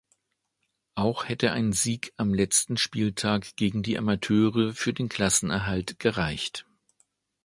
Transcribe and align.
Auch 0.95 1.29
hätte 1.29 1.51
ein 1.51 1.73
Sieg 1.73 2.11
am 2.17 2.33
letzten 2.33 2.75
Spieltag 2.75 3.55
gegen 3.55 3.83
die 3.83 3.99
Amateure 3.99 4.73
für 4.73 4.93
den 4.95 5.09
Klassenerhalt 5.09 5.99
gereicht. 5.99 6.65